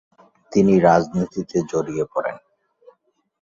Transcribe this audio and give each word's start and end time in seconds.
তিনি 0.51 0.73
রাজনীতিতে 0.79 1.57
জড়িয়ে 1.71 2.05
পড়েন। 2.13 2.37